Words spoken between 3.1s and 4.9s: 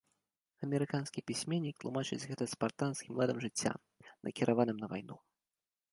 ладам жыцця, накіраваным